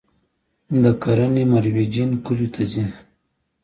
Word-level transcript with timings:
د 0.83 0.85
کرنې 1.01 1.43
مرویجین 1.53 2.09
کلیو 2.25 2.51
ته 2.53 2.61
ځي 2.71 2.83